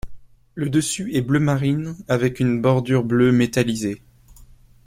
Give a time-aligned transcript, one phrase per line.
[0.55, 4.01] Le dessus est bleu marine avec une bordure bleu métallisé.